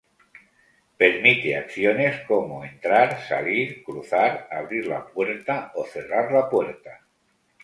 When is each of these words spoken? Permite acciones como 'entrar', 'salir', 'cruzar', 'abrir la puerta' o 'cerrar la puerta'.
Permite 1.01 1.55
acciones 1.55 2.21
como 2.29 2.55
'entrar', 2.65 3.19
'salir', 3.21 3.83
'cruzar', 3.83 4.39
'abrir 4.49 4.87
la 4.87 5.05
puerta' 5.05 5.71
o 5.75 5.85
'cerrar 5.85 6.31
la 6.31 6.49
puerta'. 6.49 7.01